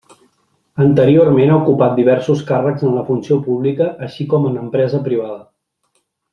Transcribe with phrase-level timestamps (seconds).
[0.85, 5.41] Anteriorment ha ocupat diversos càrrecs en la funció pública així com en empresa privada.